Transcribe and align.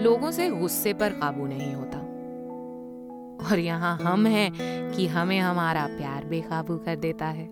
लोगों 0.00 0.30
से 0.30 0.50
गुस्से 0.50 0.92
पर 0.94 1.10
काबू 1.10 1.46
नहीं 1.46 1.74
होता। 1.74 1.98
और 3.48 3.58
यहाँ 3.58 3.98
हम 3.98 4.26
हैं 4.26 4.52
कि 4.92 5.06
हमें 5.06 5.38
हमारा 5.38 5.86
प्यार 5.86 6.24
बेकाबू 6.24 6.76
कर 6.76 6.96
देता 6.96 7.26
है। 7.26 7.46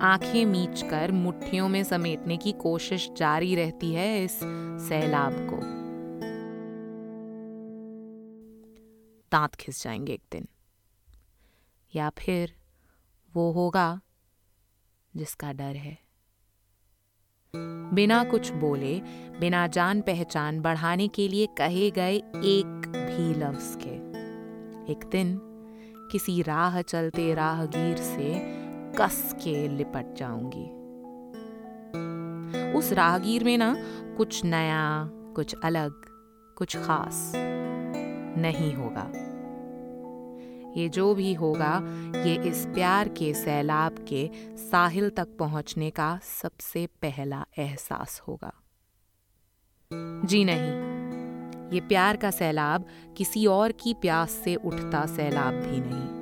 आँखें 0.00 0.46
मीच 0.46 0.82
कर 0.82 1.12
मुट्ठियों 1.12 1.68
में 1.68 1.84
समेटने 1.84 2.36
की 2.36 2.52
कोशिश 2.52 3.10
जारी 3.16 3.54
रहती 3.54 3.92
है 3.92 4.24
इस 4.24 4.40
सैलाब 4.88 5.32
को। 5.32 5.79
दांत 9.32 9.54
खिस 9.54 9.82
जाएँगे 9.84 10.12
एक 10.12 10.22
दिन। 10.32 10.48
या 11.94 12.10
फिर 12.10 12.56
वो 13.34 13.52
होगा 13.52 14.00
जिसका 15.16 15.52
डर 15.52 15.76
है। 15.76 15.98
बिना 17.94 18.24
कुछ 18.24 18.50
बोले, 18.50 19.00
बिना 19.40 19.66
जान 19.66 20.00
पहचान 20.00 20.60
बढ़ाने 20.60 21.08
के 21.08 21.28
लिए 21.28 21.46
कहे 21.46 21.90
गए 21.90 22.16
एक 22.36 22.82
भी 22.86 23.34
लफ्ज 23.34 23.78
के, 23.84 23.94
एक 24.92 25.04
दिन 25.12 25.40
किसी 26.12 26.42
राह 26.42 26.82
चलते 26.82 27.34
राहगीर 27.34 27.96
से 27.96 28.40
कस 28.98 29.36
के 29.44 29.68
लिपट 29.68 30.14
जाऊँगी। 30.14 30.80
उस 32.72 32.92
राहगीर 32.92 33.44
में 33.44 33.58
ना 33.58 33.76
कुछ 34.16 34.44
नया, 34.44 35.08
कुछ 35.10 35.54
अलग, 35.64 35.92
कुछ 36.58 36.76
खास 36.76 37.32
नहीं 38.36 38.74
होगा। 38.74 39.19
ये 40.76 40.88
जो 40.88 41.14
भी 41.14 41.34
होगा, 41.34 41.82
ये 42.16 42.48
इस 42.48 42.66
प्यार 42.66 43.08
के 43.08 43.34
सैलाब 43.34 44.04
के 44.08 44.30
साहिल 44.56 45.10
तक 45.10 45.28
पहुँचने 45.38 45.90
का 45.90 46.20
सबसे 46.22 46.86
पहला 46.86 47.46
एहसास 47.58 48.22
होगा। 48.28 48.52
जी 50.24 50.44
नहीं, 50.44 50.90
ये 51.70 51.80
प्यार 51.80 52.16
का 52.16 52.30
सैलाब 52.30 52.86
किसी 53.16 53.46
और 53.46 53.72
की 53.72 53.94
प्यास 53.94 54.30
से 54.30 54.54
उठता 54.54 55.06
सैलाब 55.06 55.54
भी 55.54 55.80
नहीं। 55.80 56.20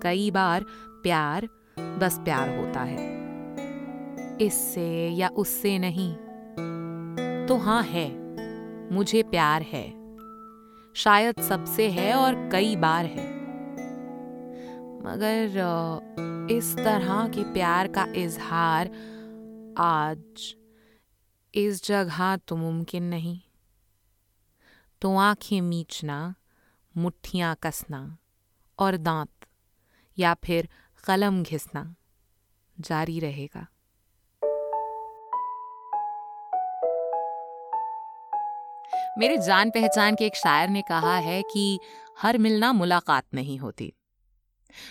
कई 0.00 0.30
बार 0.30 0.64
प्यार 1.02 1.48
बस 1.78 2.18
प्यार 2.18 2.58
होता 2.58 2.80
है। 2.80 3.16
इससे 4.40 5.08
या 5.08 5.28
उससे 5.28 5.78
नहीं। 5.78 6.14
तो 7.46 7.56
हाँ 7.56 7.82
है, 7.82 8.26
मुझे 8.92 9.22
प्यार 9.22 9.62
है। 9.62 10.05
शायद 10.96 11.40
सबसे 11.40 11.88
है 11.90 12.14
और 12.14 12.48
कई 12.52 12.76
बार 12.76 13.06
है। 13.06 13.24
मगर 15.04 16.48
इस 16.50 16.74
तरह 16.76 17.28
के 17.28 17.42
प्यार 17.52 17.88
का 17.88 18.04
इजहार 18.16 18.86
आज 19.78 20.54
इस 21.54 21.84
जगह 21.84 22.36
तो 22.36 22.56
मुमकिन 22.56 23.02
नहीं। 23.02 23.40
तो 25.02 25.16
आँखें 25.16 25.60
मीचना, 25.60 26.34
मुट्ठियाँ 26.96 27.56
कसना 27.62 28.18
और 28.78 28.96
दांत 28.96 29.46
या 30.18 30.34
फिर 30.44 30.68
कलम 31.04 31.42
घिसना 31.42 31.94
जारी 32.80 33.20
रहेगा। 33.20 33.66
मेरे 39.18 39.36
जान 39.38 39.70
पहचान 39.70 40.14
के 40.14 40.26
एक 40.26 40.36
शायर 40.36 40.68
ने 40.68 40.82
कहा 40.82 41.16
है 41.18 41.42
कि 41.42 41.78
हर 42.22 42.38
मिलना 42.38 42.72
मुलाकात 42.72 43.24
नहीं 43.34 43.58
होती। 43.58 43.92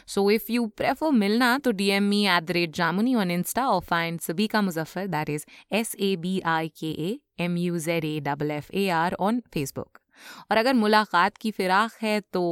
सो 0.08 0.30
इफ़ 0.32 0.52
यू 0.52 0.66
प्रेफर 0.68 1.12
मिलना 1.12 1.58
तो 1.58 1.72
D 1.72 1.88
M 1.88 2.04
me 2.04 2.26
at 2.28 2.44
the 2.44 2.52
rate 2.52 2.76
Jamuni 2.76 3.16
on 3.16 3.32
Insta 3.32 3.68
और 3.68 3.82
फाइंड 3.82 4.20
सभी 4.20 4.48
का 4.48 4.62
Muzaffar 4.62 5.08
that 5.08 5.30
is 5.30 5.46
S 5.72 5.96
A 6.00 6.16
B 6.16 6.40
I 6.46 6.72
K 6.80 6.92
A 7.08 7.20
M 7.40 7.58
U 7.58 7.80
Z 7.80 8.06
A 8.06 8.20
double 8.20 8.52
F 8.52 8.72
A 8.74 8.88
R 8.90 9.14
on 9.20 9.42
Facebook 9.54 10.00
और 10.52 10.58
अगर 10.58 10.74
मुलाकात 10.74 11.38
की 11.38 11.52
फिराक 11.52 11.92
है 12.02 12.20
तो 12.34 12.44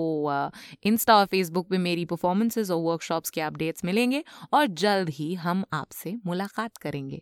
इंस्टा 0.83 1.15
और 1.15 1.25
फेसबुक 1.25 1.69
पे 1.69 1.77
मेरी 1.77 2.05
परफॉर्मेंसेज 2.05 2.71
और 2.71 2.81
वर्कशॉप्स 2.81 3.29
के 3.29 3.41
अपडेट्स 3.41 3.85
मिलेंगे 3.85 4.23
और 4.53 4.67
जल्द 4.83 5.09
ही 5.09 5.33
हम 5.35 5.63
आपसे 5.73 6.15
मुलाकात 6.25 6.77
करेंगे। 6.77 7.21